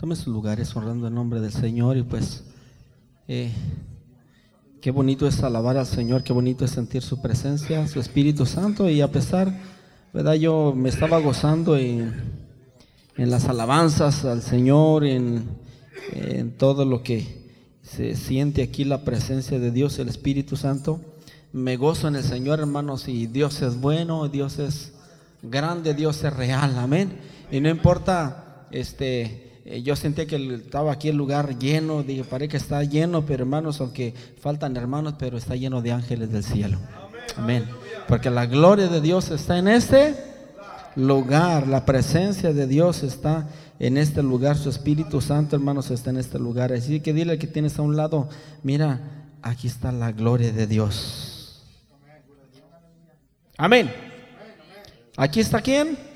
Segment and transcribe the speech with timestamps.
[0.00, 2.42] Tome sus lugares honrando el nombre del Señor y pues
[3.28, 3.52] eh,
[4.80, 8.88] qué bonito es alabar al Señor, qué bonito es sentir su presencia, su Espíritu Santo
[8.88, 9.60] y a pesar,
[10.14, 10.36] ¿verdad?
[10.36, 12.14] Yo me estaba gozando en,
[13.14, 15.44] las alabanzas al Señor, en
[16.56, 17.50] todo lo que
[17.82, 21.02] se siente aquí la presencia de Dios, el Espíritu Santo.
[21.52, 24.94] Me gozo en el Señor, hermanos, y Dios es bueno, Dios es
[25.42, 27.18] grande, Dios es real, amén.
[27.52, 32.48] Y no importa, este, eh, yo sentía que estaba aquí el lugar lleno, dije, parece
[32.48, 36.78] que está lleno, pero hermanos, aunque faltan hermanos, pero está lleno de ángeles del cielo.
[37.36, 37.66] Amén.
[38.08, 40.16] Porque la gloria de Dios está en este
[40.96, 46.18] lugar, la presencia de Dios está en este lugar, su Espíritu Santo, hermanos, está en
[46.18, 46.72] este lugar.
[46.72, 48.28] Así que dile al que tienes a un lado,
[48.62, 49.00] mira,
[49.42, 51.62] aquí está la gloria de Dios.
[53.56, 53.92] Amén.
[55.16, 56.09] Aquí está quién?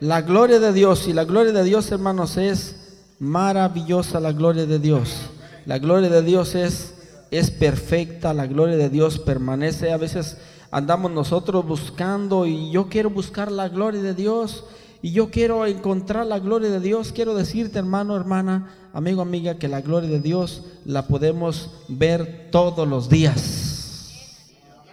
[0.00, 1.06] La gloria de Dios.
[1.08, 2.76] Y la gloria de Dios, hermanos, es
[3.18, 5.30] maravillosa la gloria de Dios.
[5.66, 6.94] La gloria de Dios es,
[7.30, 9.92] es perfecta, la gloria de Dios permanece.
[9.92, 10.36] A veces
[10.70, 14.64] andamos nosotros buscando y yo quiero buscar la gloria de Dios
[15.00, 17.12] y yo quiero encontrar la gloria de Dios.
[17.12, 22.86] Quiero decirte, hermano, hermana, amigo, amiga, que la gloria de Dios la podemos ver todos
[22.88, 24.34] los días.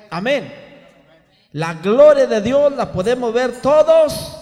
[0.09, 0.53] Amén.
[1.53, 4.40] La gloria de Dios la podemos ver todos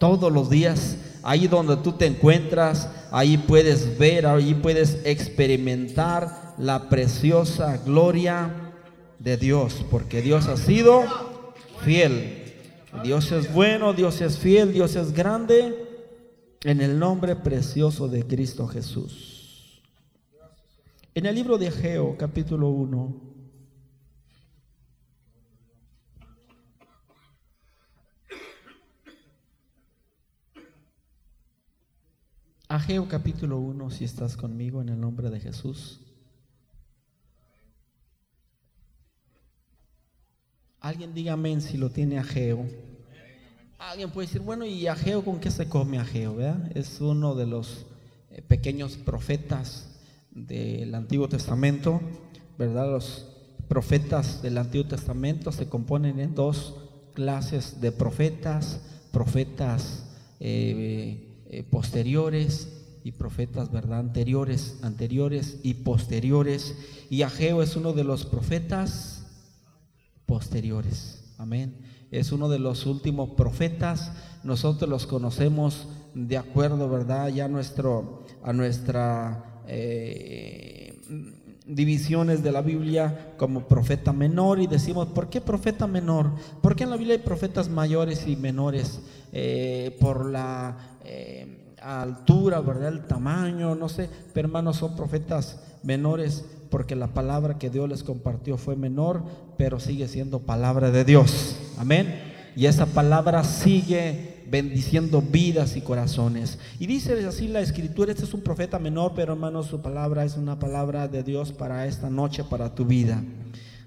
[0.00, 0.96] todos los días.
[1.22, 8.72] Ahí donde tú te encuentras, ahí puedes ver, ahí puedes experimentar la preciosa gloria
[9.18, 11.04] de Dios, porque Dios ha sido
[11.84, 12.54] fiel.
[13.04, 15.86] Dios es bueno, Dios es fiel, Dios es grande,
[16.64, 19.82] en el nombre precioso de Cristo Jesús.
[21.14, 23.29] En el libro de Ageo, capítulo 1,
[32.70, 35.98] Ageo capítulo 1, si estás conmigo en el nombre de Jesús.
[40.78, 42.64] Alguien dígame si lo tiene Ageo.
[43.76, 46.36] Alguien puede decir, bueno, ¿y Ageo con qué se come Ageo?
[46.72, 47.86] Es uno de los
[48.30, 49.88] eh, pequeños profetas
[50.30, 52.00] del Antiguo Testamento,
[52.56, 52.88] ¿verdad?
[52.88, 53.26] Los
[53.66, 56.76] profetas del Antiguo Testamento se componen en dos
[57.14, 58.80] clases de profetas,
[59.10, 60.04] profetas
[60.38, 62.68] eh, eh, posteriores
[63.02, 63.98] y profetas, ¿verdad?
[63.98, 66.76] Anteriores, anteriores y posteriores.
[67.10, 69.26] Y Ageo es uno de los profetas
[70.26, 71.24] posteriores.
[71.38, 71.76] Amén.
[72.12, 74.12] Es uno de los últimos profetas.
[74.44, 77.28] Nosotros los conocemos de acuerdo, ¿verdad?
[77.28, 81.00] Ya nuestro, a nuestra eh,
[81.74, 86.30] divisiones de la Biblia como profeta menor y decimos, ¿por qué profeta menor?
[86.60, 89.00] Porque en la Biblia hay profetas mayores y menores
[89.32, 92.88] eh, por la eh, altura, ¿verdad?
[92.88, 98.02] El tamaño, no sé, pero hermanos son profetas menores porque la palabra que Dios les
[98.02, 99.22] compartió fue menor,
[99.56, 101.56] pero sigue siendo palabra de Dios.
[101.78, 102.20] Amén.
[102.56, 106.58] Y esa palabra sigue bendiciendo vidas y corazones.
[106.78, 110.36] Y dice así la escritura, este es un profeta menor, pero hermanos, su palabra es
[110.36, 113.22] una palabra de Dios para esta noche, para tu vida.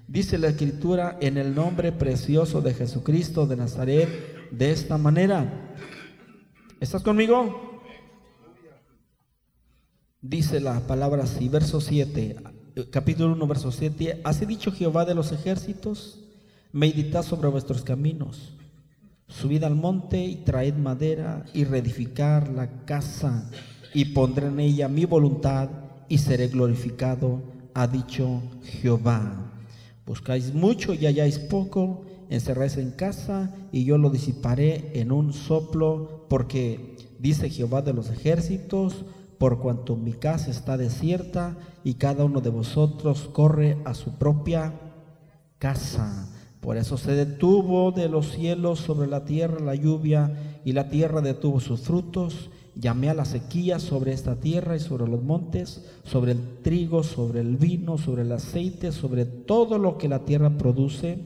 [0.06, 4.08] Dice la escritura en el nombre precioso de Jesucristo de Nazaret,
[4.50, 5.74] de esta manera.
[6.80, 7.80] ¿Estás conmigo?
[10.20, 12.36] Dice la palabra así, verso 7,
[12.90, 14.20] capítulo 1, verso 7.
[14.24, 16.20] Así dicho Jehová de los ejércitos,
[16.72, 18.54] meditad sobre vuestros caminos,
[19.28, 23.50] subid al monte y traed madera y reedificar la casa
[23.92, 25.68] y pondré en ella mi voluntad
[26.08, 27.42] y seré glorificado,
[27.74, 29.52] ha dicho Jehová.
[30.06, 36.26] Buscáis mucho y halláis poco, encerráis en casa y yo lo disiparé en un soplo,
[36.28, 39.04] porque dice Jehová de los ejércitos,
[39.38, 44.74] por cuanto mi casa está desierta y cada uno de vosotros corre a su propia
[45.58, 46.28] casa.
[46.64, 51.20] Por eso se detuvo de los cielos sobre la tierra la lluvia y la tierra
[51.20, 52.48] detuvo sus frutos.
[52.74, 57.40] Llamé a la sequía sobre esta tierra y sobre los montes, sobre el trigo, sobre
[57.40, 61.18] el vino, sobre el aceite, sobre todo lo que la tierra produce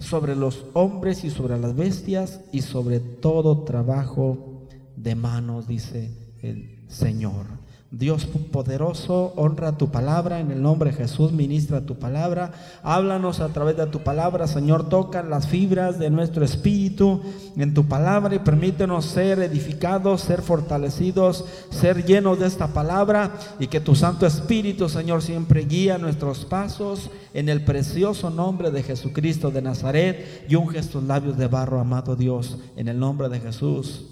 [0.00, 6.10] sobre los hombres y sobre las bestias y sobre todo trabajo de manos, dice
[6.42, 7.61] el Señor.
[7.92, 12.52] Dios poderoso, honra tu palabra, en el nombre de Jesús ministra tu palabra,
[12.82, 17.20] háblanos a través de tu palabra, Señor, toca las fibras de nuestro espíritu
[17.54, 23.66] en tu palabra y permítenos ser edificados, ser fortalecidos, ser llenos de esta palabra y
[23.66, 29.50] que tu Santo Espíritu, Señor, siempre guía nuestros pasos en el precioso nombre de Jesucristo
[29.50, 34.06] de Nazaret y unge estos labios de barro, amado Dios, en el nombre de Jesús.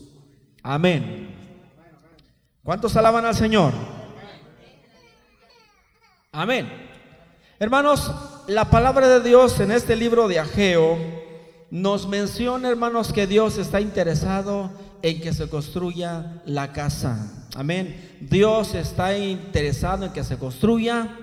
[0.62, 1.39] Amén.
[2.62, 3.72] ¿Cuántos alaban al Señor?
[6.30, 6.68] Amén.
[7.58, 8.12] Hermanos,
[8.48, 10.98] la palabra de Dios en este libro de Ageo
[11.70, 14.70] nos menciona, hermanos, que Dios está interesado
[15.00, 17.46] en que se construya la casa.
[17.54, 18.18] Amén.
[18.20, 21.16] Dios está interesado en que se construya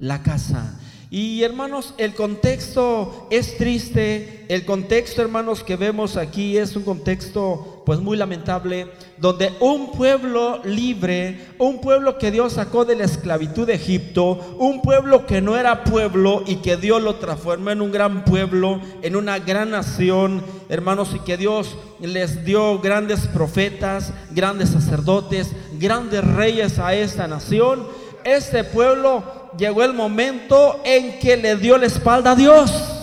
[0.00, 0.80] la casa.
[1.08, 7.73] Y hermanos, el contexto es triste, el contexto hermanos que vemos aquí es un contexto
[7.84, 8.88] pues muy lamentable,
[9.18, 14.80] donde un pueblo libre, un pueblo que Dios sacó de la esclavitud de Egipto, un
[14.80, 19.16] pueblo que no era pueblo y que Dios lo transformó en un gran pueblo, en
[19.16, 26.78] una gran nación, hermanos, y que Dios les dio grandes profetas, grandes sacerdotes, grandes reyes
[26.78, 27.86] a esta nación.
[28.24, 32.93] Este pueblo llegó el momento en que le dio la espalda a Dios.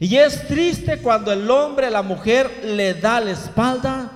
[0.00, 4.10] Y es triste cuando el hombre, la mujer le da la espalda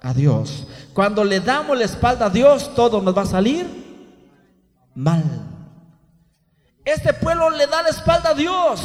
[0.00, 0.66] a Dios.
[0.94, 3.66] Cuando le damos la espalda a Dios, todo nos va a salir
[4.94, 5.22] mal.
[6.86, 8.80] Este pueblo le da la espalda a Dios.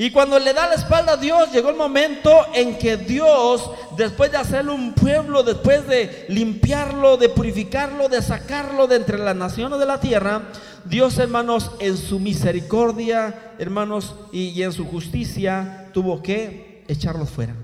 [0.00, 4.32] Y cuando le da la espalda a Dios, llegó el momento en que Dios, después
[4.32, 9.78] de hacerle un pueblo, después de limpiarlo, de purificarlo, de sacarlo de entre las naciones
[9.78, 10.44] de la tierra,
[10.86, 17.54] Dios, hermanos, en su misericordia, hermanos, y, en su justicia, tuvo que echarlos fuera.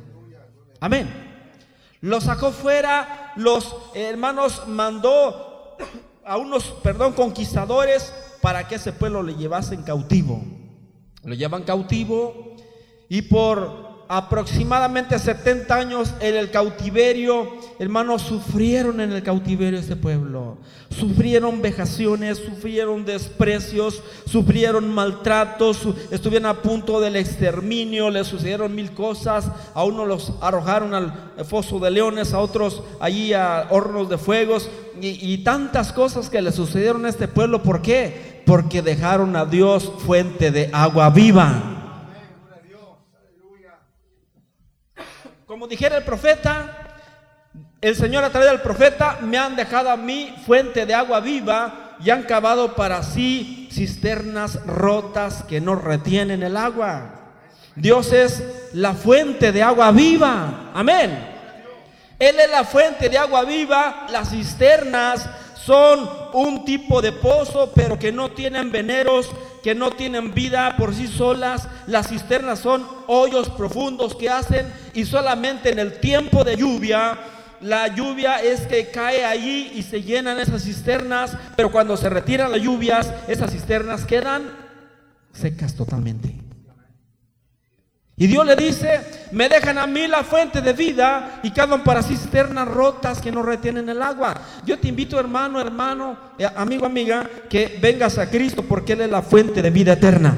[0.79, 1.09] Amén.
[2.03, 5.79] Los sacó fuera, los hermanos mandó
[6.23, 8.13] a unos, perdón, conquistadores
[8.43, 10.45] para que ese pueblo le llevasen cautivo.
[11.27, 12.55] Lo llevan cautivo
[13.09, 20.59] y por aproximadamente 70 años en el cautiverio, hermanos, sufrieron en el cautiverio este pueblo.
[20.91, 29.51] Sufrieron vejaciones, sufrieron desprecios, sufrieron maltratos, estuvieron a punto del exterminio, les sucedieron mil cosas.
[29.75, 34.71] A unos los arrojaron al foso de leones, a otros allí a hornos de fuegos
[35.01, 37.63] y, y tantas cosas que le sucedieron a este pueblo.
[37.63, 38.36] ¿Por qué?
[38.47, 41.77] Porque dejaron a Dios fuente de agua viva.
[45.45, 46.87] Como dijera el profeta,
[47.81, 51.97] el Señor a través del profeta me han dejado a mí fuente de agua viva
[52.05, 57.17] y han cavado para sí cisternas rotas que no retienen el agua.
[57.75, 60.71] Dios es la fuente de agua viva.
[60.75, 61.37] Amén.
[62.19, 64.07] Él es la fuente de agua viva.
[64.11, 69.31] Las cisternas son un tipo de pozo, pero que no tienen veneros,
[69.63, 71.67] que no tienen vida por sí solas.
[71.87, 77.19] Las cisternas son hoyos profundos que hacen y solamente en el tiempo de lluvia,
[77.63, 82.53] la lluvia es que cae allí y se llenan esas cisternas, pero cuando se retiran
[82.53, 84.51] las lluvias, esas cisternas quedan
[85.33, 86.46] secas totalmente.
[88.19, 92.03] Y Dios le dice, me dejan a mí la fuente de vida y cavan para
[92.03, 94.35] cisternas rotas que no retienen el agua.
[94.65, 99.11] Yo te invito, hermano, hermano, eh, amigo, amiga, que vengas a Cristo porque Él es
[99.11, 100.35] la fuente de vida eterna.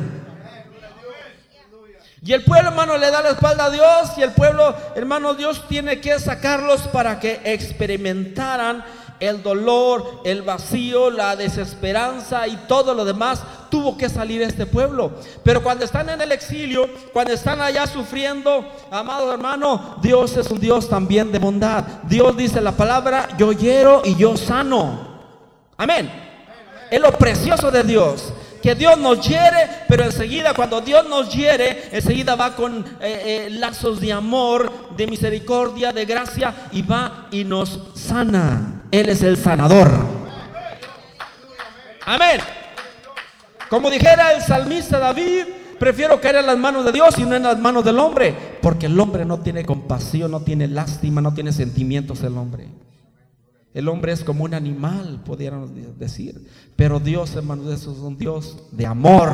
[2.21, 5.69] Y el pueblo, hermano, le da la espalda a Dios y el pueblo, hermano, Dios
[5.69, 8.85] tiene que sacarlos para que experimentaran
[9.21, 15.13] el dolor, el vacío, la desesperanza y todo lo demás, tuvo que salir este pueblo.
[15.43, 20.61] Pero cuando están en el exilio, cuando están allá sufriendo, amado hermano, Dios es un
[20.61, 21.85] Dios también de bondad.
[22.05, 25.19] Dios dice la palabra, yo hiero y yo sano.
[25.77, 26.11] Amén.
[26.91, 28.33] Es lo precioso de Dios
[28.63, 33.51] que Dios nos hiere, pero enseguida cuando Dios nos hiere, enseguida va con eh, eh,
[33.51, 38.78] lazos de amor, de misericordia, de gracia y va y nos sana.
[38.91, 39.91] Él es el sanador.
[42.07, 42.41] Amén.
[43.69, 45.45] Como dijera el salmista David,
[45.79, 48.87] prefiero caer en las manos de Dios y no en las manos del hombre, porque
[48.87, 52.69] el hombre no tiene compasión, no tiene lástima, no tiene sentimientos el hombre.
[53.75, 56.49] El hombre es como un animal, pudiéramos decir.
[56.75, 59.31] Pero Dios, hermanos, es un Dios de amor.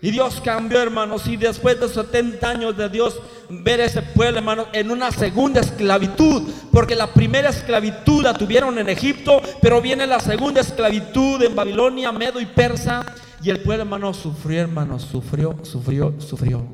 [0.00, 1.26] Y Dios cambió, hermanos.
[1.26, 6.42] Y después de 70 años de Dios ver ese pueblo, hermanos, en una segunda esclavitud.
[6.72, 12.12] Porque la primera esclavitud la tuvieron en Egipto, pero viene la segunda esclavitud en Babilonia,
[12.12, 13.04] Medo y Persa.
[13.42, 16.64] Y el pueblo, hermanos, sufrió, hermanos, sufrió, sufrió, sufrió.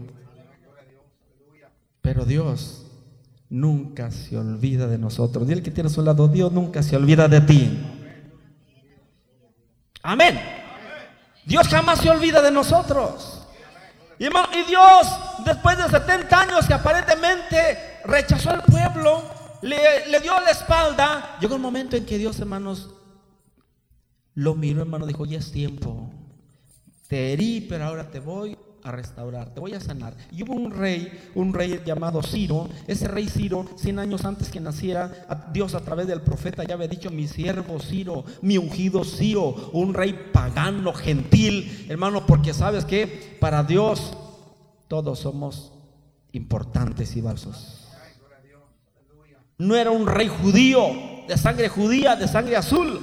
[2.00, 2.86] Pero Dios
[3.48, 5.46] nunca se olvida de nosotros.
[5.46, 7.78] Dile que tiene a su lado, Dios nunca se olvida de ti.
[10.02, 10.61] Amén.
[11.44, 13.40] Dios jamás se olvida de nosotros.
[14.18, 14.28] Y,
[14.68, 15.06] Dios,
[15.44, 19.22] después de 70 años que aparentemente rechazó al pueblo,
[19.62, 22.90] le, le dio la espalda, llegó un momento en que Dios, hermanos,
[24.34, 26.08] lo miró, hermano, dijo, ya es tiempo.
[27.08, 30.14] Te herí, pero ahora te voy a restaurar, te voy a sanar.
[30.30, 32.68] Y hubo un rey, un rey llamado Ciro.
[32.86, 36.88] Ese rey Ciro, 100 años antes que naciera, Dios a través del profeta ya había
[36.88, 43.36] dicho, mi siervo Ciro, mi ungido Ciro, un rey pagano, gentil, hermano, porque sabes que
[43.40, 44.16] para Dios
[44.88, 45.72] todos somos
[46.32, 47.78] importantes y valiosos.
[49.58, 50.86] No era un rey judío,
[51.28, 53.00] de sangre judía, de sangre azul.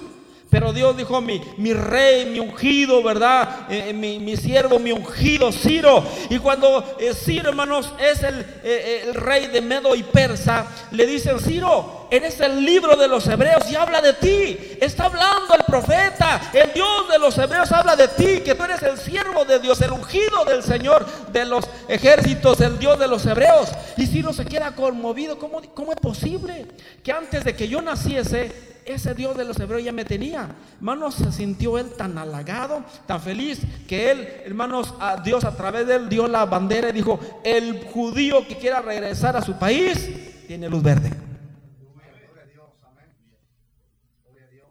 [0.49, 3.67] Pero Dios dijo, mi, mi rey, mi ungido, ¿verdad?
[3.69, 6.03] Eh, mi, siervo, mi ungido, Ciro.
[6.29, 11.05] Y cuando eh, Ciro, hermanos, es el, eh, el, rey de Medo y Persa, le
[11.05, 14.57] dicen, Ciro, eres el libro de los hebreos y habla de ti.
[14.81, 18.81] Está hablando el profeta, el Dios de los hebreos habla de ti, que tú eres
[18.83, 23.25] el siervo de Dios, el ungido del Señor de los ejércitos, el Dios de los
[23.25, 23.69] hebreos.
[23.97, 25.37] Y Ciro se queda conmovido.
[25.37, 26.65] ¿Cómo, cómo es posible
[27.03, 28.51] que antes de que yo naciese,
[28.85, 30.49] ese Dios de los hebreos ya me tenía.
[30.77, 35.87] Hermanos, se sintió él tan halagado, tan feliz, que él, hermanos, a Dios a través
[35.87, 40.09] de él dio la bandera y dijo, el judío que quiera regresar a su país,
[40.47, 41.28] tiene luz verde.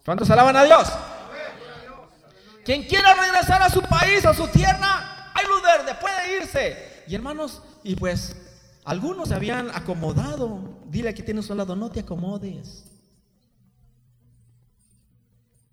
[0.09, 0.89] ¿Cuántos alaban a Dios?
[2.65, 7.05] Quien quiera regresar a su país, a su tierra, hay luz verde, puede irse.
[7.07, 8.35] Y hermanos, y pues
[8.87, 10.79] algunos se habían acomodado.
[10.87, 12.85] Dile que tienes un lado, no te acomodes.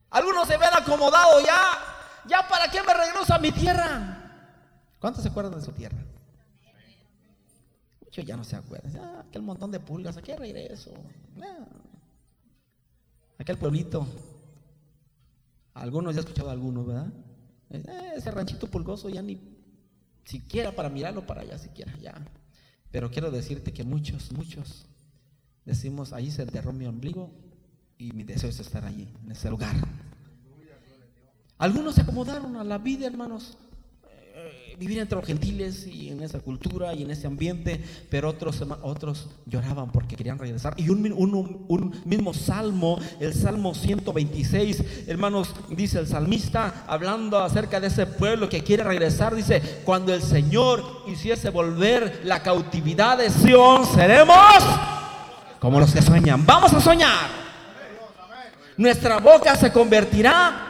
[0.10, 1.62] Algunos se ven acomodados ya.
[2.28, 4.52] ¿Ya para qué me regreso a mi tierra?
[5.00, 6.04] ¿Cuántos se acuerdan de su tierra?
[8.02, 8.98] Muchos ya no se acuerdan.
[8.98, 10.92] Ah, aquel montón de pulgas, ¿a qué regreso?
[11.42, 11.86] Ah.
[13.38, 14.08] Aquel pueblito.
[15.74, 17.12] Algunos ya he escuchado algunos, ¿verdad?
[17.70, 19.40] Eh, ese ranchito pulgoso ya ni
[20.24, 22.14] siquiera para mirarlo para allá, siquiera ya.
[22.92, 24.86] Pero quiero decirte que muchos, muchos
[25.66, 27.32] decimos, ahí se enterró mi ombligo
[27.98, 29.76] y mi deseo es estar allí, en ese lugar.
[31.58, 33.58] Algunos se acomodaron a la vida, hermanos,
[34.78, 39.28] vivir entre los gentiles y en esa cultura y en ese ambiente, pero otros, otros
[39.46, 40.74] lloraban porque querían regresar.
[40.78, 41.02] Y un,
[42.06, 48.64] mismo salmo, el Salmo 126, hermanos, dice el salmista, hablando acerca de ese pueblo que
[48.64, 54.36] quiere regresar, dice, cuando el Señor hiciese volver la cautividad de Sión, seremos
[55.60, 56.46] como los que sueñan.
[56.46, 57.46] Vamos a soñar.
[58.78, 60.66] Nuestra boca se convertirá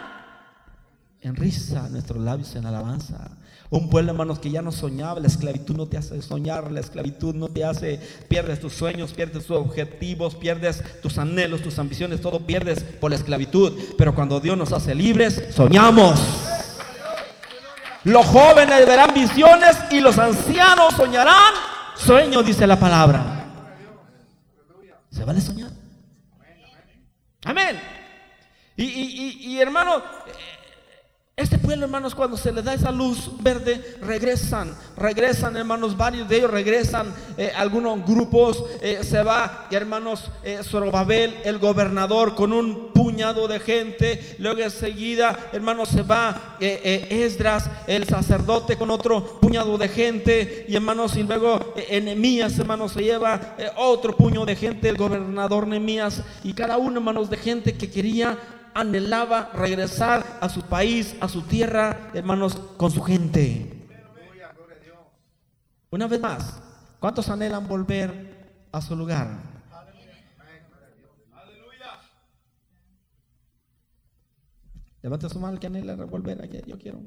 [1.21, 3.31] en risa, nuestros labios en alabanza.
[3.75, 7.35] Un pueblo, hermanos, que ya no soñaba, la esclavitud no te hace soñar, la esclavitud
[7.35, 12.39] no te hace, pierdes tus sueños, pierdes tus objetivos, pierdes tus anhelos, tus ambiciones, todo
[12.39, 13.73] pierdes por la esclavitud.
[13.97, 16.23] Pero cuando Dios nos hace libres, soñamos.
[18.05, 21.53] Los jóvenes verán visiones y los ancianos soñarán
[21.97, 23.45] sueños, dice la palabra.
[25.11, 25.71] ¿Se vale soñar?
[27.43, 27.77] Amén.
[28.77, 30.01] Y, y, y, hermano,
[31.37, 36.37] este pueblo, hermanos, cuando se le da esa luz verde, regresan, regresan, hermanos, varios de
[36.37, 42.93] ellos regresan, eh, algunos grupos, eh, se va, hermanos, eh, Zorobabel, el gobernador, con un
[42.93, 49.89] puñado de gente, luego enseguida, hermanos, se va Esdras, el sacerdote, con otro puñado de
[49.89, 55.67] gente, y hermanos, y luego Enemías, hermanos, se lleva otro puño de gente, el gobernador
[55.67, 58.37] Nemías, y cada uno, hermanos, de gente que quería
[58.75, 63.87] anhelaba regresar a su país, a su tierra, hermanos, con su gente.
[65.89, 66.61] Una vez más,
[66.99, 69.55] ¿cuántos anhelan volver a su lugar?
[75.01, 76.59] Levante su mano que anhela volver aquí.
[76.65, 76.99] Yo quiero.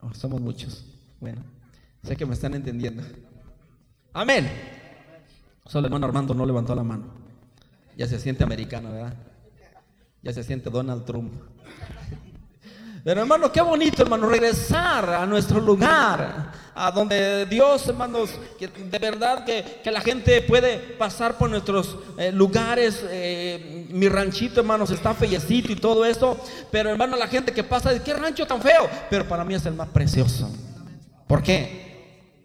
[0.00, 0.84] Oh, somos muchos.
[1.20, 1.42] Bueno,
[2.02, 3.02] sé que me están entendiendo.
[4.12, 4.50] Amén.
[5.66, 7.12] Solo el hermano Armando no levantó la mano.
[7.96, 9.14] Ya se siente americano, ¿verdad?
[10.22, 11.32] Ya se siente Donald Trump.
[13.04, 18.98] Pero hermano, qué bonito, hermano, regresar a nuestro lugar, a donde Dios, hermanos, que de
[18.98, 23.02] verdad que, la gente puede pasar por nuestros eh, lugares.
[23.08, 26.38] Eh, mi ranchito, hermanos, está fellecito y todo eso.
[26.70, 28.88] Pero hermano, la gente que pasa dice, qué rancho tan feo.
[29.08, 30.50] Pero para mí es el más precioso.
[31.26, 31.88] ¿Por qué?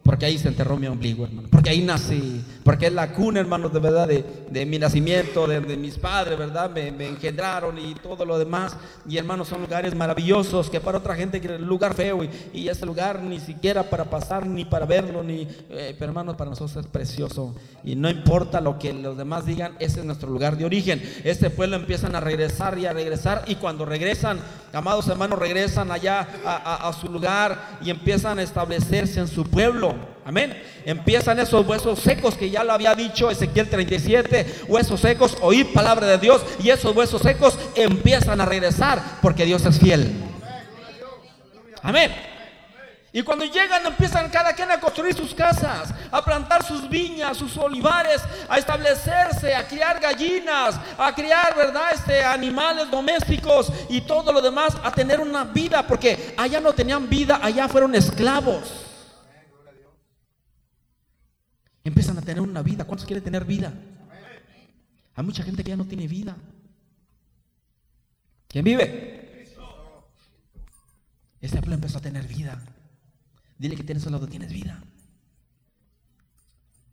[0.03, 1.47] Porque ahí se enterró mi ombligo, hermano.
[1.51, 2.43] Porque ahí nací.
[2.63, 6.72] Porque es la cuna, hermano, de verdad, de, mi nacimiento, de, mis padres, ¿verdad?
[6.72, 8.77] Me, engendraron y todo lo demás.
[9.08, 12.24] Y hermanos, son lugares maravillosos que para otra gente es lugar feo.
[12.53, 15.48] Y, ese lugar ni siquiera para pasar, ni para verlo, ni.
[15.70, 17.53] Eh, pero hermanos, para nosotros es precioso.
[17.84, 21.01] Y no importa lo que los demás digan, ese es nuestro lugar de origen.
[21.24, 23.43] Este pueblo empiezan a regresar y a regresar.
[23.48, 24.39] Y cuando regresan,
[24.72, 30.12] amados hermanos, regresan allá a su lugar y empiezan a establecerse en su pueblo.
[30.25, 30.61] Amén.
[30.85, 36.07] Empiezan esos huesos secos que ya lo había dicho Ezequiel 37, huesos secos, oír palabra
[36.07, 40.13] de Dios y esos huesos secos empiezan a regresar porque Dios es fiel.
[41.81, 42.11] Amén.
[43.15, 47.55] Y cuando llegan empiezan cada quien a construir sus casas, a plantar sus viñas, sus
[47.57, 51.91] olivares, a establecerse, a criar gallinas, a criar, ¿verdad?
[51.93, 57.07] Este animales domésticos y todo lo demás, a tener una vida, porque allá no tenían
[57.07, 58.83] vida, allá fueron esclavos.
[61.83, 62.85] Empiezan a tener una vida.
[62.85, 63.73] ¿Cuántos quieren tener vida?
[65.15, 66.35] Hay mucha gente que ya no tiene vida.
[68.47, 69.47] ¿Quién vive?
[71.41, 72.61] Ese pueblo empezó a tener vida.
[73.57, 74.81] Dile que tienes al lado, tienes vida.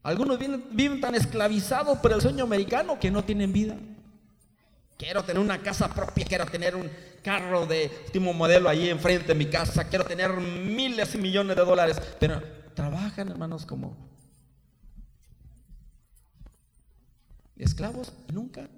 [0.03, 3.77] Algunos viven, tan esclavizados por el sueño americano que no tienen vida.
[4.97, 6.91] Quiero tener una casa propia, quiero tener un
[7.23, 11.65] carro de último modelo ahí enfrente de mi casa, quiero tener miles y millones de
[11.65, 12.43] dólares, pero
[12.75, 13.97] trabajan, hermanos, como
[17.63, 18.69] esclavos y nunca.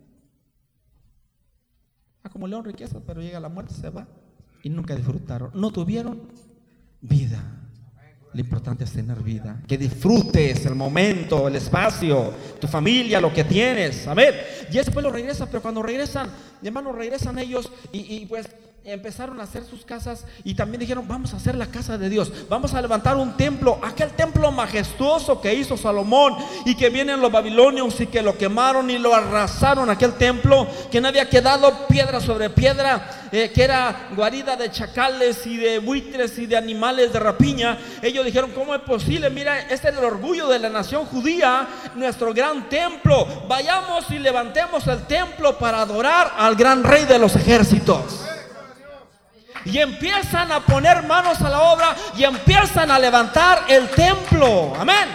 [2.47, 4.07] León riqueza, pero llega la muerte, se va
[4.63, 5.51] y nunca disfrutaron.
[5.55, 6.29] No tuvieron
[7.01, 7.43] vida.
[8.33, 9.63] Lo importante es tener vida.
[9.69, 14.07] Que disfrutes el momento, el espacio, tu familia, lo que tienes.
[14.07, 16.31] A ver, y después lo regresan, pero cuando regresan,
[16.63, 18.49] hermanos, regresan ellos y, y pues
[18.85, 22.33] empezaron a hacer sus casas y también dijeron, vamos a hacer la casa de Dios,
[22.49, 26.35] vamos a levantar un templo, aquel templo majestuoso que hizo Salomón
[26.65, 31.01] y que vienen los babilonios y que lo quemaron y lo arrasaron, aquel templo que
[31.01, 36.37] no había quedado piedra sobre piedra, eh, que era guarida de chacales y de buitres
[36.39, 37.79] y de animales de rapiña.
[38.03, 39.31] Ellos dijeron, ¿cómo es posible?
[39.31, 43.45] Mira, este es el orgullo de la nación judía, nuestro gran templo.
[43.47, 48.23] Vayamos y levantemos el templo para adorar al gran rey de los ejércitos
[49.65, 54.75] y empiezan a poner manos a la obra y empiezan a levantar el templo.
[54.79, 55.09] Amén.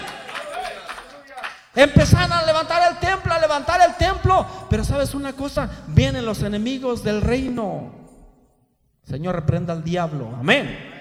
[1.75, 4.45] Empezaron a levantar el templo, a levantar el templo.
[4.69, 7.91] Pero sabes una cosa, vienen los enemigos del reino.
[9.07, 10.35] Señor, reprenda al diablo.
[10.39, 10.95] Amén.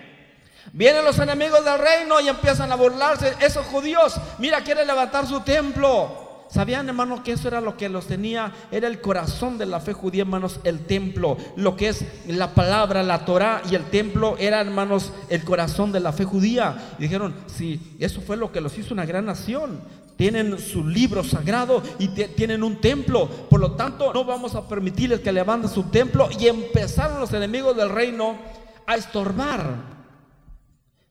[0.72, 3.34] Vienen los enemigos del reino y empiezan a burlarse.
[3.40, 6.25] Esos judíos, mira, quieren levantar su templo.
[6.56, 8.50] ¿Sabían, hermanos, que eso era lo que los tenía?
[8.70, 11.36] Era el corazón de la fe judía, hermanos, el templo.
[11.54, 16.00] Lo que es la palabra, la Torah y el templo era, hermanos, el corazón de
[16.00, 16.94] la fe judía.
[16.98, 19.80] Y dijeron, si eso fue lo que los hizo una gran nación.
[20.16, 23.28] Tienen su libro sagrado y tienen un templo.
[23.28, 26.30] Por lo tanto, no vamos a permitirles que levanten su templo.
[26.40, 28.34] Y empezaron los enemigos del reino
[28.86, 29.76] a estorbar.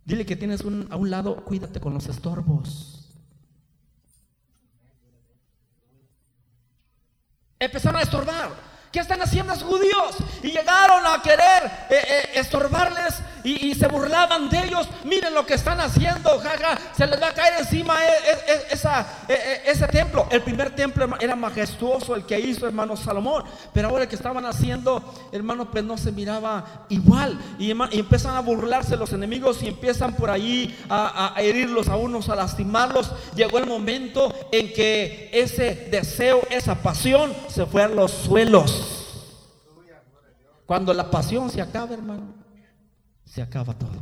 [0.06, 2.95] Dile que tienes a un lado, cuídate con los estorbos.
[7.66, 8.50] Empezaron a estorbar.
[8.92, 10.18] ¿Qué están haciendo los judíos?
[10.44, 14.88] Y llegaron a querer eh, eh, estorbarles y, se burlaban de ellos.
[15.04, 20.28] Miren lo que están haciendo, jaja, se les va a caer encima eh, ese templo.
[20.32, 23.44] El primer templo era majestuoso, el que hizo hermano Salomón.
[23.72, 27.40] Pero ahora que estaban haciendo, hermano, pues no se miraba igual.
[27.60, 32.30] Y, empiezan a burlarse los enemigos y empiezan por ahí a, a herirlos a unos,
[32.30, 33.12] a lastimarlos.
[33.36, 39.02] Llegó el momento en que ese deseo, esa pasión se fue a los suelos.
[40.66, 42.45] Cuando la pasión se acaba, hermano,
[43.26, 44.02] se acaba todo.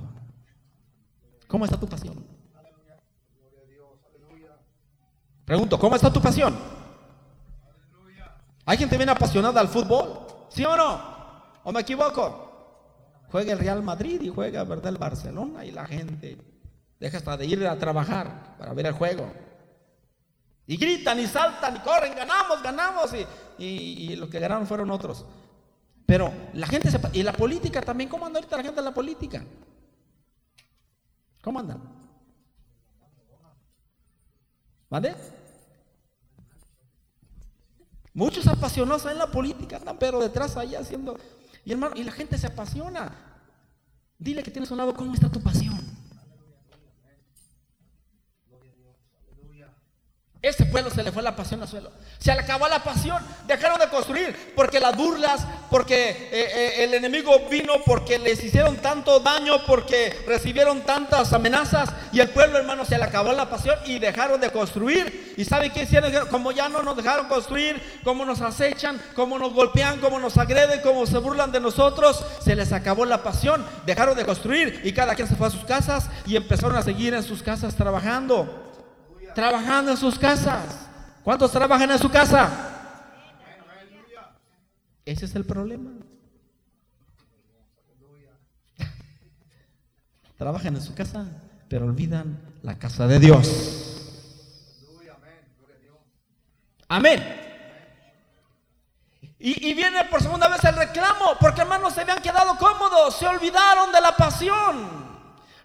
[1.47, 2.25] ¿Cómo está tu pasión?
[5.45, 6.55] Pregunto, ¿cómo está tu pasión?
[8.65, 10.25] ¿Hay gente bien apasionada al fútbol?
[10.49, 11.01] ¿Sí o no?
[11.63, 12.49] ¿O me equivoco?
[13.29, 14.87] Juega el Real Madrid y juega ¿verdad?
[14.87, 16.37] el Barcelona y la gente
[16.99, 19.31] deja hasta de ir a trabajar para ver el juego.
[20.65, 23.11] Y gritan y saltan y corren, ganamos, ganamos.
[23.57, 25.25] Y, y, los que ganaron fueron otros.
[26.05, 28.93] Pero la gente se, y la política también, ¿cómo anda ahorita la gente en la
[28.93, 29.43] política?
[31.41, 31.81] ¿Cómo andan?
[34.89, 35.15] ¿Vale?
[38.13, 41.17] Muchos apasionados en la política andan, pero detrás ahí haciendo.
[41.65, 43.11] Y hermano, y la gente se apasiona.
[44.19, 45.72] Dile que tienes un lado, ¿cómo está tu pasión?
[50.43, 51.89] Este pueblo se le fue la pasión al suelo.
[52.19, 53.23] Se le acabó la pasión.
[53.47, 58.75] Dejaron de construir porque las burlas, porque eh, eh, el enemigo vino, porque les hicieron
[58.75, 61.91] tanto daño, porque recibieron tantas amenazas.
[62.11, 65.33] Y el pueblo, hermano, se le acabó la pasión y dejaron de construir.
[65.37, 66.11] ¿Y sabe qué hicieron?
[66.27, 70.81] Como ya no nos dejaron construir, como nos acechan, como nos golpean, como nos agreden,
[70.81, 73.65] como se burlan de nosotros, se les acabó la pasión.
[73.85, 77.13] Dejaron de construir y cada quien se fue a sus casas y empezaron a seguir
[77.13, 78.62] en sus casas trabajando
[79.33, 80.87] trabajando en sus casas.
[81.23, 82.49] ¿Cuántos trabajan en su casa?
[85.05, 85.91] Ese es el problema.
[90.37, 91.25] Trabajan en su casa,
[91.67, 93.89] pero olvidan la casa de Dios.
[96.87, 97.41] Amén.
[99.39, 103.27] Y, y, viene por segunda vez el reclamo, porque hermanos se habían quedado cómodos, se
[103.27, 105.03] olvidaron de la pasión.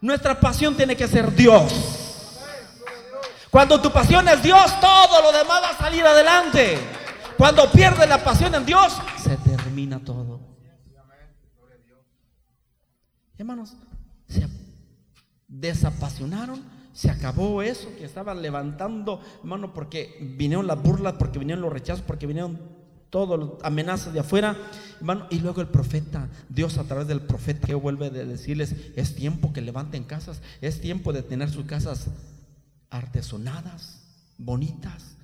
[0.01, 2.08] Nuestra pasión tiene que ser Dios.
[3.51, 6.79] Cuando tu pasión es Dios, todo lo demás va a salir adelante.
[7.37, 10.41] Cuando pierdes la pasión en Dios, se termina todo.
[13.39, 13.75] Hermanos,
[14.29, 14.49] se
[15.47, 16.61] desapasionaron,
[16.93, 22.05] se acabó eso que estaban levantando, hermano, porque vinieron las burlas, porque vinieron los rechazos,
[22.05, 22.59] porque vinieron
[23.09, 24.57] todas las amenazas de afuera,
[24.99, 29.53] hermano, y luego el profeta, Dios a través del profeta vuelve a decirles, es tiempo
[29.53, 32.09] que levanten casas, es tiempo de tener sus casas
[32.91, 34.01] artesonadas,
[34.39, 35.19] bonitas,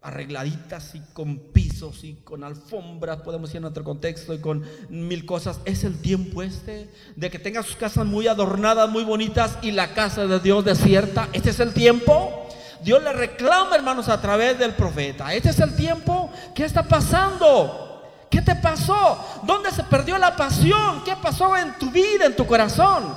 [0.00, 5.26] arregladitas y con pisos y con alfombras, podemos decir en otro contexto, y con mil
[5.26, 5.60] cosas.
[5.64, 9.94] Es el tiempo este de que tenga sus casas muy adornadas, muy bonitas y la
[9.94, 11.28] casa de Dios desierta.
[11.32, 12.46] Este es el tiempo.
[12.82, 15.34] Dios le reclama, hermanos, a través del profeta.
[15.34, 16.30] Este es el tiempo.
[16.54, 18.04] ¿Qué está pasando?
[18.30, 19.42] ¿Qué te pasó?
[19.44, 21.02] ¿Dónde se perdió la pasión?
[21.04, 23.16] ¿Qué pasó en tu vida, en tu corazón?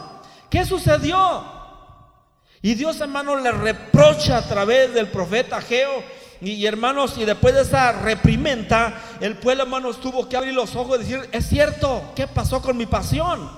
[0.50, 1.61] ¿Qué sucedió?
[2.62, 6.04] Y Dios, hermano, le reprocha a través del profeta Geo
[6.42, 10.98] y, hermanos, y después de esa reprimenda, el pueblo, hermanos, tuvo que abrir los ojos
[10.98, 13.50] y decir, es cierto, ¿qué pasó con mi pasión?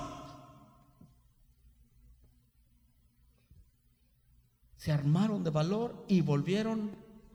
[4.76, 6.90] Se armaron de valor y volvieron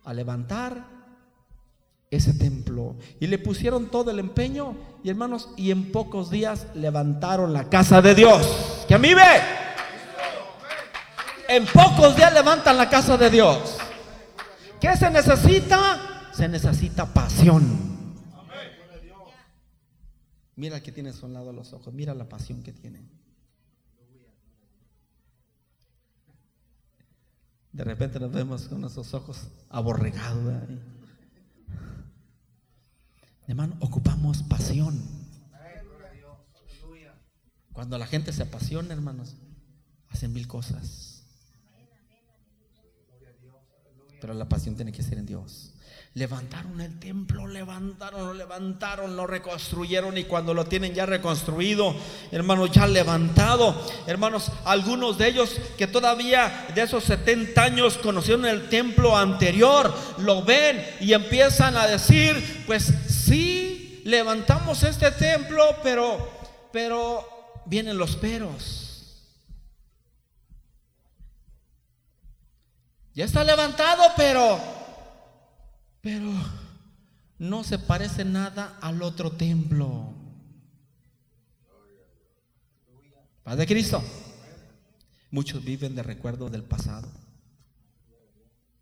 [0.05, 0.85] a levantar
[2.11, 2.95] ese templo.
[3.19, 8.03] Y le pusieron todo el empeño, y hermanos, y en pocos días levantaron la casa
[8.03, 8.85] de Dios.
[8.87, 9.68] Que a mí ve.
[11.49, 13.75] En pocos días levantan la casa de Dios.
[14.79, 16.29] ¿Qué se necesita?
[16.31, 17.89] Se necesita pasión.
[20.55, 23.01] Mira que tiene a su lado los ojos, mira la pasión que tiene.
[27.71, 30.53] De repente nos vemos con esos ojos aborregados.
[33.47, 35.01] Hermano, ocupamos pasión.
[37.73, 39.35] Cuando la gente se apasiona, hermanos,
[40.09, 41.08] hacen mil cosas.
[44.19, 45.71] Pero la pasión tiene que ser en Dios.
[46.15, 51.95] Levantaron el templo, levantaron, lo levantaron, lo reconstruyeron y cuando lo tienen ya reconstruido,
[52.31, 58.69] hermanos, ya levantado, hermanos, algunos de ellos que todavía de esos 70 años conocieron el
[58.69, 66.27] templo anterior, lo ven y empiezan a decir, pues sí, levantamos este templo, pero,
[66.73, 68.88] pero vienen los peros.
[73.19, 74.57] Ya está levantado, pero,
[75.99, 76.31] pero
[77.37, 80.13] no se parece nada al otro templo.
[83.43, 84.01] Padre Cristo.
[85.31, 87.09] Muchos viven de recuerdos del pasado.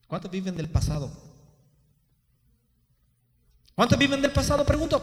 [0.06, 1.12] ¿Cuántos viven del pasado?
[3.74, 4.64] ¿Cuántos viven del pasado?
[4.64, 5.02] Pregunto.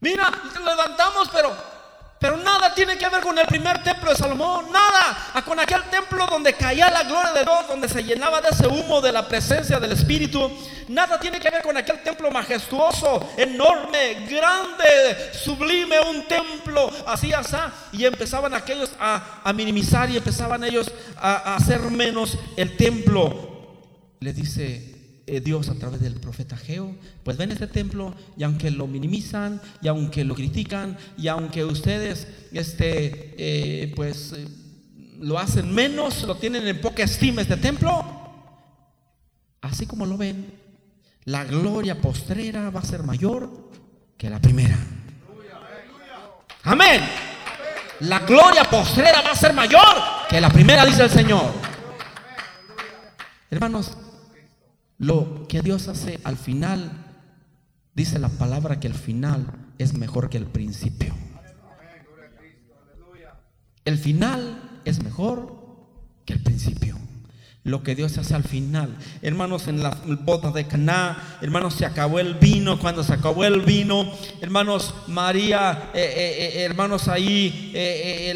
[0.00, 1.54] Mira, levantamos, pero
[2.18, 5.42] pero nada tiene que ver con el primer templo de Salomón, nada.
[5.44, 9.02] Con aquel templo donde caía la gloria de Dios, donde se llenaba de ese humo
[9.02, 10.50] de la presencia del Espíritu.
[10.88, 17.56] Nada tiene que ver con aquel templo majestuoso, enorme, grande, sublime, un templo así, así.
[17.92, 23.52] Y empezaban aquellos a, minimizar y empezaban ellos a, a hacer menos el templo.
[24.20, 24.95] Le dice
[25.28, 29.60] eh, Dios a través del profeta Geo, pues ven este templo y aunque lo minimizan
[29.82, 34.46] y aunque lo critican y aunque ustedes este, eh, pues eh,
[35.18, 38.04] lo hacen menos, lo tienen en poca estima este templo,
[39.62, 40.46] así como lo ven,
[41.24, 43.70] la gloria postrera va a ser mayor
[44.16, 44.78] que la primera.
[46.62, 47.00] Amén.
[48.00, 49.82] La gloria postrera va a ser mayor
[50.28, 51.52] que la primera, dice el Señor.
[53.50, 53.96] Hermanos,
[54.98, 56.90] lo que Dios hace al final,
[57.94, 59.46] dice la palabra que el final
[59.78, 61.14] es mejor que el principio.
[63.84, 65.54] El final es mejor
[66.24, 66.96] que el principio.
[67.62, 68.96] Lo que Dios hace al final.
[69.22, 69.90] Hermanos, en la
[70.22, 72.78] boda de Caná, hermanos, se acabó el vino.
[72.78, 77.72] Cuando se acabó el vino, hermanos, María, eh, eh, eh, hermanos, ahí,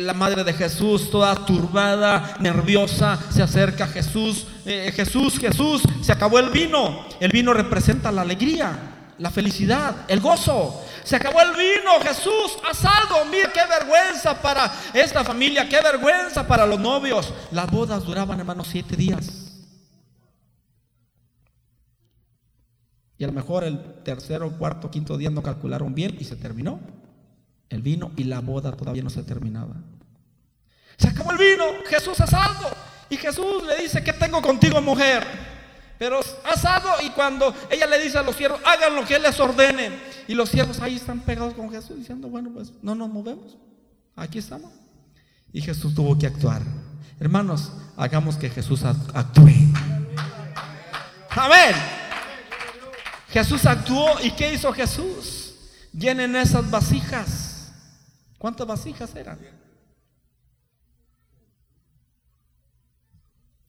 [0.00, 6.12] la madre de Jesús, toda turbada, nerviosa, se acerca a Jesús eh, Jesús, Jesús, se
[6.12, 7.06] acabó el vino.
[7.20, 10.84] El vino representa la alegría, la felicidad, el gozo.
[11.04, 13.24] Se acabó el vino, Jesús, haz algo.
[13.30, 17.32] Mira qué vergüenza para esta familia, qué vergüenza para los novios.
[17.50, 19.46] Las bodas duraban, hermanos, siete días.
[23.18, 26.80] Y a lo mejor el tercero, cuarto, quinto día no calcularon bien y se terminó
[27.70, 29.76] el vino y la boda todavía no se terminaba.
[30.98, 32.68] Se acabó el vino, Jesús, haz algo.
[33.10, 35.26] Y Jesús le dice, ¿qué tengo contigo, mujer?
[35.98, 36.20] Pero
[36.64, 39.90] algo y cuando ella le dice a los siervos, hagan lo que les ordene.
[40.28, 43.58] Y los siervos ahí están pegados con Jesús diciendo, bueno, pues no nos movemos.
[44.16, 44.72] Aquí estamos.
[45.52, 46.62] Y Jesús tuvo que actuar.
[47.18, 49.50] Hermanos, hagamos que Jesús actúe.
[51.30, 51.74] Amén.
[53.30, 55.54] Jesús actuó y ¿qué hizo Jesús?
[55.92, 57.72] Llenen esas vasijas.
[58.38, 59.38] ¿Cuántas vasijas eran?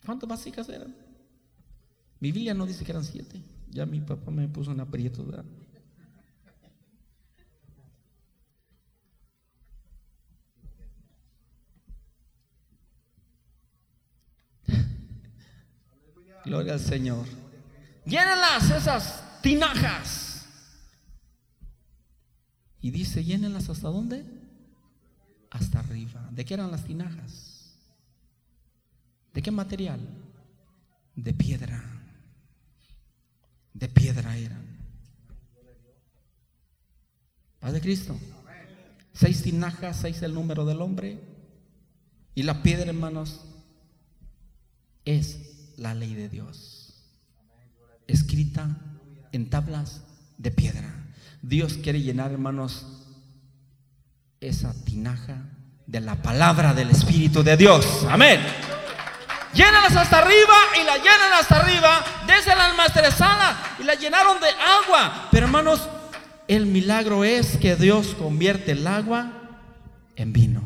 [0.06, 0.96] ¿Cuántas vasijas eran?
[2.20, 3.42] Mi Biblia no dice que eran siete.
[3.70, 5.24] Ya mi papá me puso un aprieto.
[16.46, 17.26] Gloria al Señor.
[18.06, 20.46] Llénenlas esas tinajas.
[22.82, 24.26] Y dice, llénenlas hasta dónde?
[25.52, 26.28] Hasta arriba.
[26.32, 27.51] ¿De qué eran las tinajas?
[29.34, 30.00] ¿De qué material?
[31.16, 31.84] De piedra.
[33.74, 34.66] De piedra eran.
[37.60, 38.18] Paz de Cristo.
[39.14, 41.20] Seis tinajas, seis el número del hombre.
[42.34, 43.42] Y la piedra, hermanos,
[45.06, 46.94] es la ley de Dios,
[48.08, 48.78] escrita
[49.32, 50.02] en tablas
[50.38, 50.94] de piedra.
[51.42, 52.86] Dios quiere llenar, hermanos,
[54.40, 55.50] esa tinaja
[55.88, 58.06] de la palabra del Espíritu de Dios.
[58.08, 58.40] Amén.
[59.54, 62.04] Llénalas hasta arriba y la llenan hasta arriba.
[62.26, 65.28] Desde la almacenada y la llenaron de agua.
[65.32, 65.88] Pero hermanos,
[66.48, 69.32] el milagro es que Dios convierte el agua
[70.16, 70.64] en vino.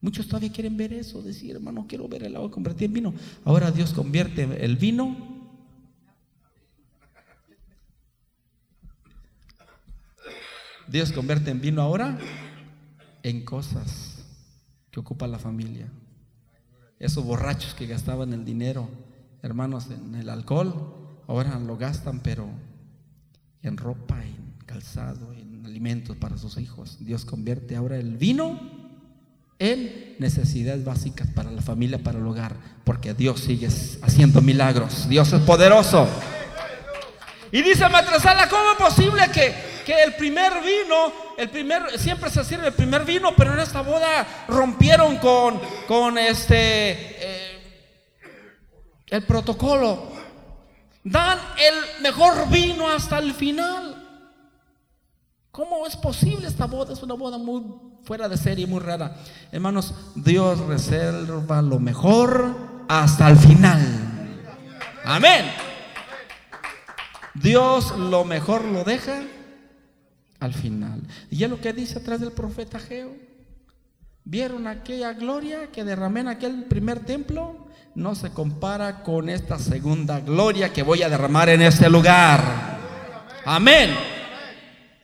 [0.00, 3.14] Muchos todavía quieren ver eso, decir, hermano, quiero ver el agua convertida en vino.
[3.44, 5.38] Ahora Dios convierte el vino
[10.88, 12.18] Dios convierte en vino ahora
[13.22, 14.24] en cosas
[14.90, 15.86] que ocupa la familia.
[16.98, 18.88] Esos borrachos que gastaban el dinero,
[19.42, 22.48] hermanos, en el alcohol, ahora lo gastan, pero
[23.62, 26.98] en ropa, en calzado, en alimentos para sus hijos.
[27.00, 28.58] Dios convierte ahora el vino
[29.58, 33.68] en necesidades básicas para la familia, para el hogar, porque Dios sigue
[34.02, 35.08] haciendo milagros.
[35.08, 36.08] Dios es poderoso.
[37.50, 42.44] Y dice Matresala, ¿cómo es posible que, que, el primer vino, el primer, siempre se
[42.44, 47.58] sirve el primer vino, pero en esta boda rompieron con, con este, eh,
[49.06, 50.10] el protocolo?
[51.04, 54.04] Dan el mejor vino hasta el final.
[55.52, 56.92] ¿Cómo es posible esta boda?
[56.92, 57.62] Es una boda muy
[58.02, 59.14] fuera de serie, muy rara.
[59.52, 63.80] Hermanos, Dios reserva lo mejor hasta el final.
[65.04, 65.46] Amén.
[67.34, 69.22] Dios lo mejor lo deja
[70.40, 71.02] al final.
[71.30, 73.14] Y es lo que dice atrás del profeta Geo.
[74.24, 77.66] ¿Vieron aquella gloria que derramé en aquel primer templo?
[77.94, 82.78] No se compara con esta segunda gloria que voy a derramar en este lugar.
[83.44, 83.90] Amén.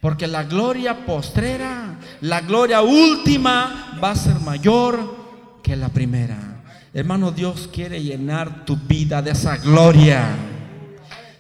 [0.01, 5.17] Porque la gloria postrera, la gloria última va a ser mayor
[5.63, 6.63] que la primera.
[6.93, 10.54] Hermano, Dios quiere llenar tu vida de esa gloria.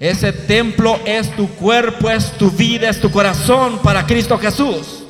[0.05, 5.03] Ese templo es tu cuerpo, es tu vida, es tu corazón para Cristo Jesús.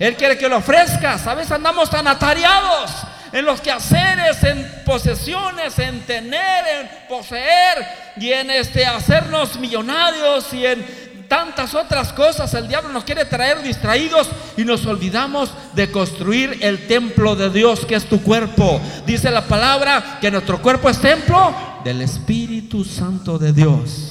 [0.00, 1.24] Él quiere que lo ofrezcas.
[1.28, 2.90] A veces andamos tan atareados
[3.30, 7.86] en los quehaceres, en posesiones, en tener, en poseer
[8.16, 10.84] y en este hacernos millonarios y en
[11.28, 16.88] tantas otras cosas el diablo nos quiere traer distraídos y nos olvidamos de construir el
[16.88, 18.80] templo de Dios que es tu cuerpo.
[19.06, 24.05] Dice la palabra que nuestro cuerpo es templo del Espíritu Santo de Dios.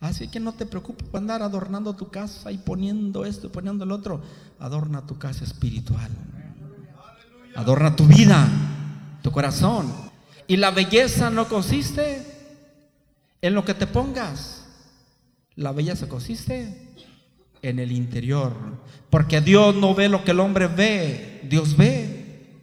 [0.00, 3.84] Así que no te preocupes por andar adornando tu casa y poniendo esto y poniendo
[3.84, 4.22] el otro.
[4.60, 6.10] Adorna tu casa espiritual.
[7.56, 8.48] Adorna tu vida,
[9.22, 9.92] tu corazón.
[10.46, 12.24] Y la belleza no consiste
[13.42, 14.64] en lo que te pongas.
[15.56, 16.94] La belleza consiste
[17.60, 18.54] en el interior.
[19.10, 22.62] Porque Dios no ve lo que el hombre ve, Dios ve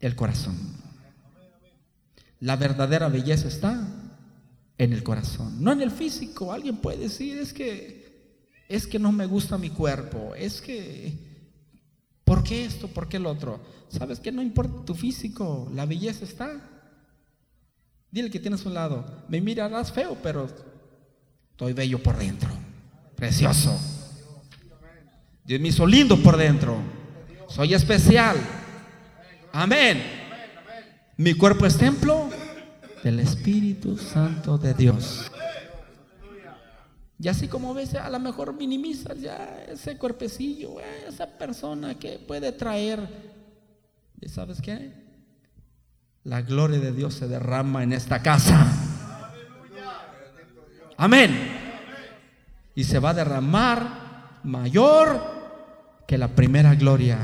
[0.00, 0.58] el corazón.
[2.40, 3.86] La verdadera belleza está
[4.80, 6.54] en el corazón, no en el físico.
[6.54, 8.00] Alguien puede decir, es que
[8.66, 11.18] es que no me gusta mi cuerpo, es que
[12.24, 12.88] ¿por qué esto?
[12.88, 13.60] ¿Por qué el otro?
[13.90, 15.70] ¿Sabes que no importa tu físico?
[15.74, 16.66] La belleza está
[18.10, 20.48] Dile que tienes un lado, me mirarás feo, pero
[21.50, 22.48] estoy bello por dentro,
[23.14, 23.78] precioso.
[25.44, 26.78] Dios me hizo lindo por dentro,
[27.48, 28.36] soy especial.
[29.52, 30.02] Amén.
[31.18, 32.30] Mi cuerpo es templo
[33.02, 35.30] del Espíritu Santo de Dios.
[37.18, 42.52] Y así como ves, a lo mejor minimizas ya ese cuerpecillo, esa persona que puede
[42.52, 43.06] traer,
[44.26, 45.10] ¿sabes qué?
[46.24, 48.66] la gloria de Dios se derrama en esta casa.
[50.96, 51.30] Amén.
[52.74, 55.20] Y se va a derramar mayor
[56.06, 57.18] que la primera gloria.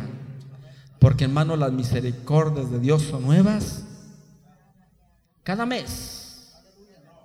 [0.99, 3.85] Porque hermano, las misericordias de Dios son nuevas
[5.46, 6.50] cada mes,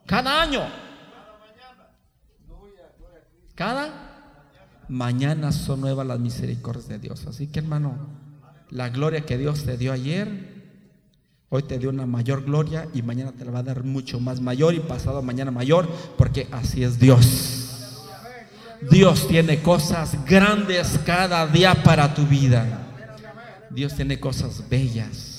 [0.05, 0.61] cada año,
[3.55, 3.89] cada
[4.87, 7.25] mañana son nuevas las misericordias de Dios.
[7.25, 7.95] Así que hermano,
[8.69, 10.27] la gloria que Dios te dio ayer,
[11.49, 14.39] hoy te dio una mayor gloria y mañana te la va a dar mucho más
[14.39, 18.05] mayor y pasado mañana mayor, porque así es Dios.
[18.91, 22.87] Dios tiene cosas grandes cada día para tu vida.
[23.71, 25.30] Dios tiene cosas bellas.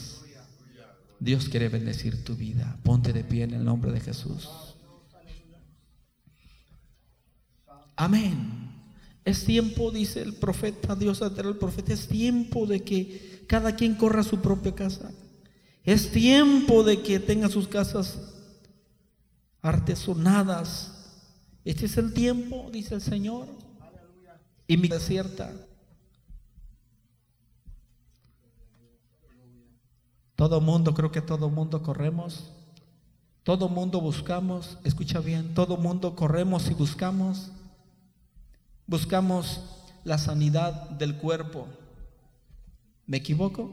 [1.22, 2.76] Dios quiere bendecir tu vida.
[2.82, 4.50] Ponte de pie en el nombre de Jesús.
[7.94, 8.72] Amén.
[9.24, 14.22] Es tiempo, dice el profeta, Dios el profeta, es tiempo de que cada quien corra
[14.22, 15.12] a su propia casa.
[15.84, 18.18] Es tiempo de que tenga sus casas
[19.60, 21.20] artesonadas.
[21.64, 23.46] Este es el tiempo, dice el Señor.
[24.66, 25.52] Y mi desierta.
[30.42, 32.50] Todo mundo, creo que todo mundo corremos.
[33.44, 37.52] Todo mundo buscamos, escucha bien, todo mundo corremos y buscamos.
[38.84, 39.60] Buscamos
[40.02, 41.68] la sanidad del cuerpo.
[43.06, 43.70] ¿Me equivoco?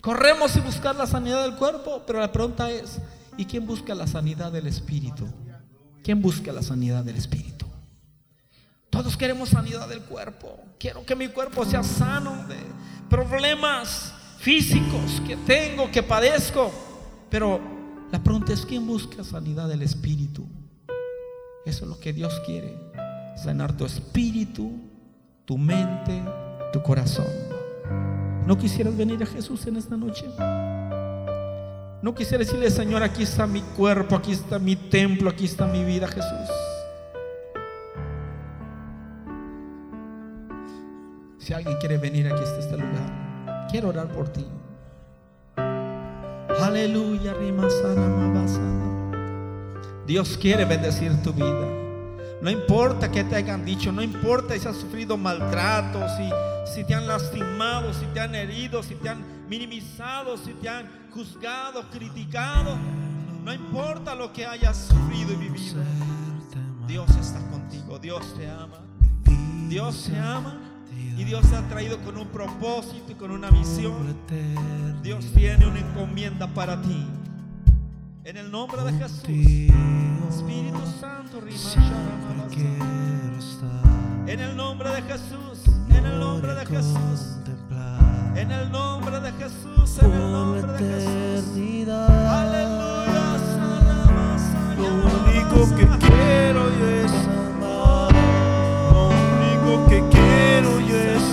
[0.00, 3.00] Corremos y buscar la sanidad del cuerpo, pero la pregunta es,
[3.36, 5.28] ¿y quién busca la sanidad del espíritu?
[6.02, 7.64] ¿Quién busca la sanidad del espíritu?
[8.90, 10.58] Todos queremos sanidad del cuerpo.
[10.80, 12.58] Quiero que mi cuerpo sea sano de
[13.08, 16.70] problemas físicos que tengo, que padezco.
[17.30, 17.58] Pero
[18.12, 20.46] la pregunta es, ¿quién busca sanidad del espíritu?
[21.64, 22.76] Eso es lo que Dios quiere.
[23.42, 24.70] Sanar tu espíritu,
[25.46, 26.22] tu mente,
[26.74, 27.26] tu corazón.
[28.46, 30.26] ¿No quisieras venir a Jesús en esta noche?
[32.02, 35.82] No quisiera decirle, Señor, aquí está mi cuerpo, aquí está mi templo, aquí está mi
[35.84, 36.50] vida, Jesús.
[41.38, 43.23] Si alguien quiere venir, aquí está este lugar.
[43.74, 44.46] Quiero orar por ti.
[46.62, 47.34] Aleluya,
[50.06, 51.66] Dios quiere bendecir tu vida.
[52.40, 56.30] No importa que te hayan dicho, no importa si has sufrido maltrato, si,
[56.72, 60.88] si te han lastimado, si te han herido, si te han minimizado, si te han
[61.10, 62.78] juzgado, criticado.
[63.42, 65.82] No importa lo que hayas sufrido y vivido.
[66.86, 68.78] Dios está contigo, Dios te ama.
[69.68, 70.63] Dios te ama.
[71.16, 74.16] Y Dios ha traído con un propósito y con una misión.
[75.02, 77.06] Dios tiene una encomienda para ti.
[78.24, 79.20] En el nombre de Jesús.
[79.28, 81.40] Espíritu Santo,
[84.26, 85.62] En el nombre de Jesús.
[85.90, 87.38] En el nombre de Jesús.
[88.34, 89.98] En el nombre de Jesús.
[90.02, 91.88] En el nombre de Jesús.
[91.88, 93.36] Aleluya.
[94.76, 94.88] Lo
[95.20, 98.12] único que quiero es amar.
[98.92, 100.13] Lo único que quiero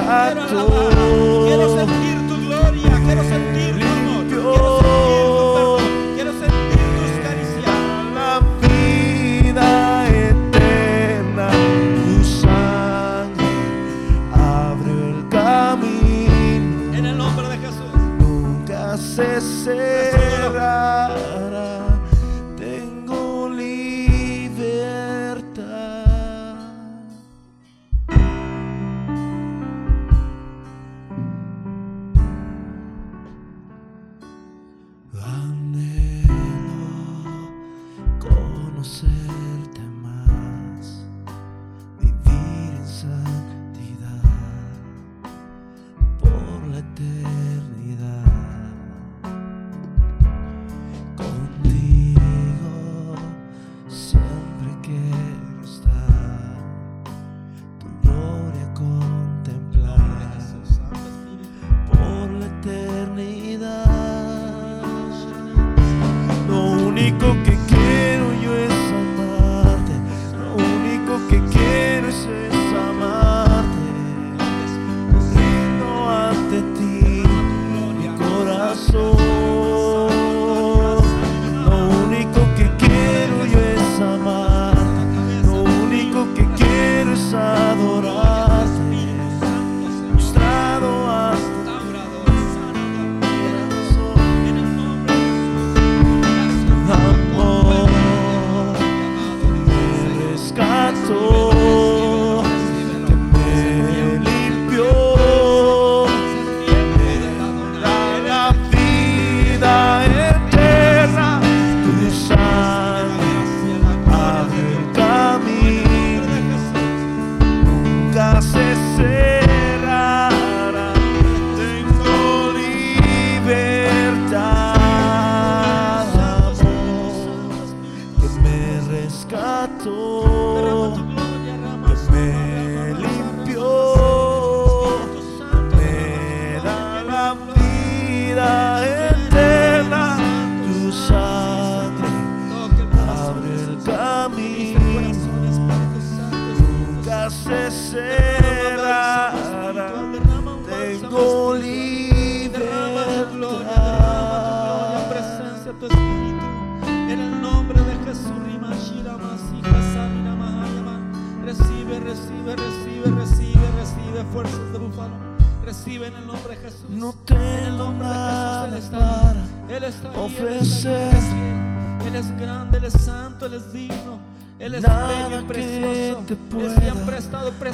[0.00, 0.94] alabar.
[1.46, 3.51] Quiero sentir tu gloria, quiero sentir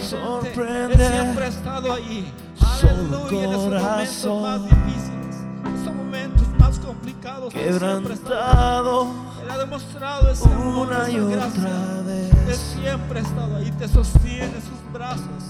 [0.09, 0.95] sorprende.
[0.95, 2.33] Él siempre ha estado ahí.
[2.61, 9.09] Aleluya, en esos momentos más difíciles, en esos momentos más complicados, quebrantado.
[9.43, 12.03] Él, ha demostrado ese amor, una y otra gracia.
[12.07, 12.49] vez.
[12.49, 15.45] Él siempre ha estado ahí, te sostiene sus brazos.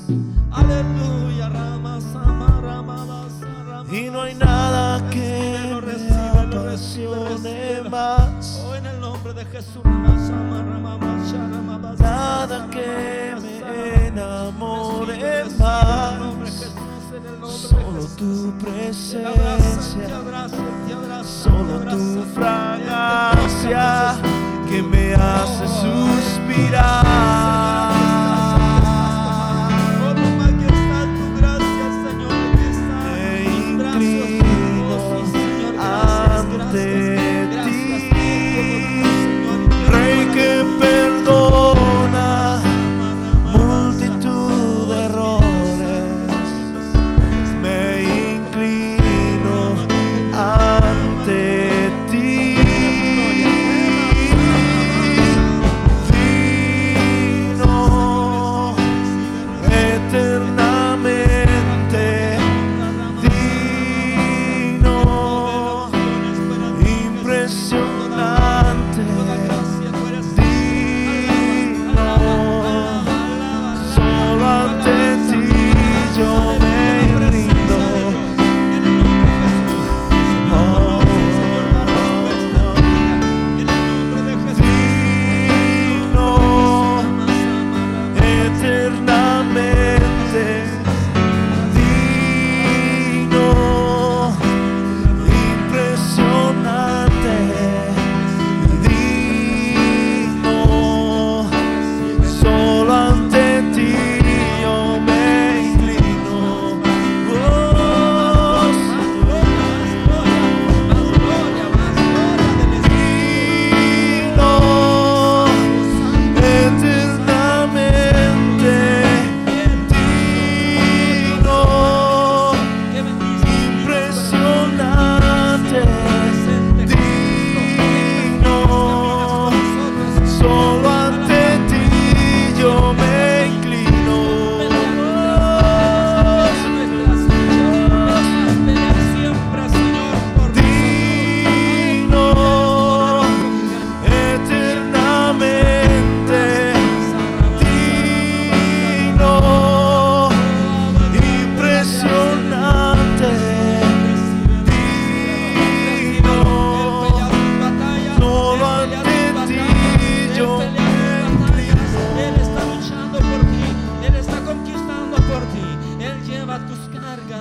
[0.51, 3.05] Aleluya, Rama, Sama, Rama,
[3.67, 8.58] Rama Y no hay nada que, que me apasione más
[9.29, 9.83] nombre de Jesús.
[11.99, 16.73] Nada que me enamore más.
[17.47, 20.09] Solo tu presencia,
[21.25, 24.17] solo tu fragancia
[24.69, 27.78] que me hace suspirar.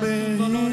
[0.01, 0.66] baby.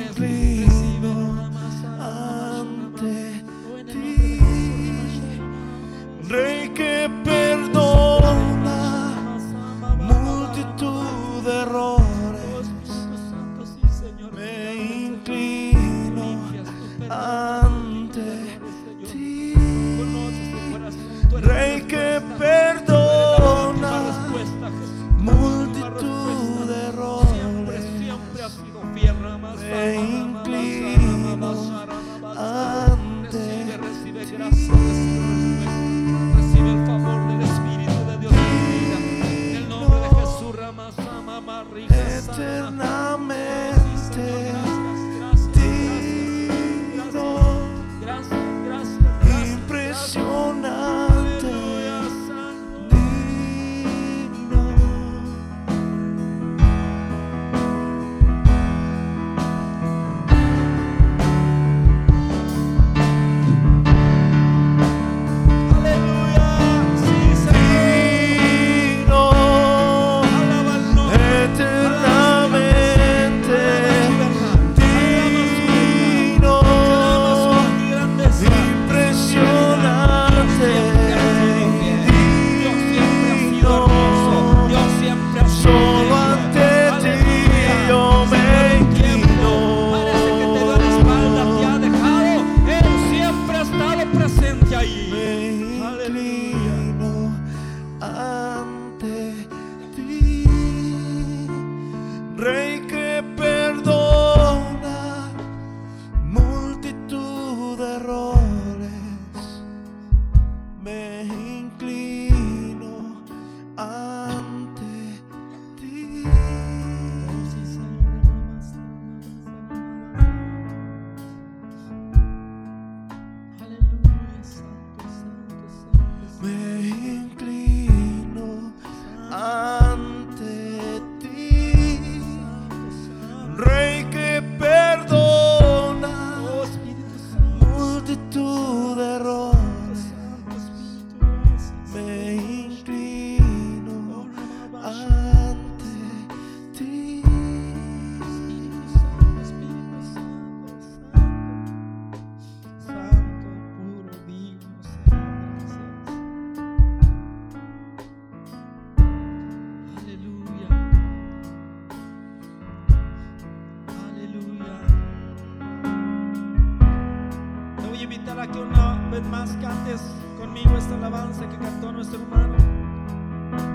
[168.34, 170.00] Una vez más cantes
[170.38, 172.56] conmigo esta alabanza que cantó nuestro hermano.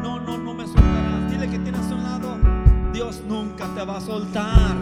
[0.03, 1.31] No, no, no me soltarás.
[1.31, 2.37] Dile que tienes a un lado.
[2.91, 4.75] Dios nunca te va a soltar.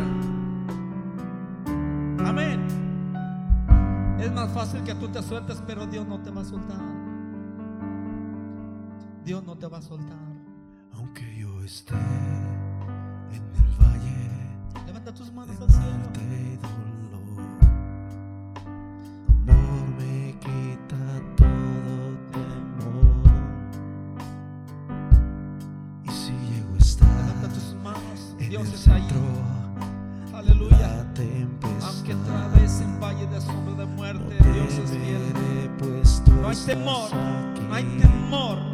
[2.26, 2.66] Amén.
[4.20, 6.82] Es más fácil que tú te sueltes, pero Dios no te va a soltar.
[9.24, 10.18] Dios no te va a soltar.
[10.94, 16.87] Aunque yo esté en el valle Levanta tus manos al cielo.
[36.68, 38.67] Temor, no hay temor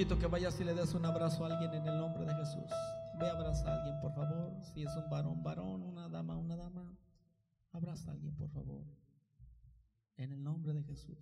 [0.00, 2.70] invito que vayas y le des un abrazo a alguien en el nombre de Jesús.
[3.18, 4.56] Ve a abrazar a alguien, por favor.
[4.62, 6.96] Si es un varón, varón, una dama, una dama.
[7.72, 8.82] Abraza a alguien, por favor.
[10.16, 11.18] En el nombre de Jesús.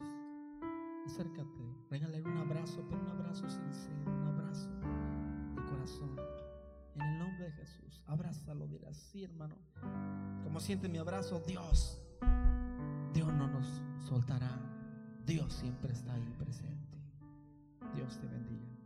[1.06, 4.70] Acércate, regálale un abrazo, pero un abrazo sincero, un abrazo
[5.56, 6.16] de corazón.
[6.94, 8.00] En el nombre de Jesús.
[8.06, 9.56] Abrázalo, dirás, sí, hermano.
[10.44, 12.00] Como siente mi abrazo, Dios.
[13.12, 14.56] Dios no nos soltará.
[15.26, 16.87] Dios siempre está ahí presente.
[17.94, 18.77] Dios te bendiga.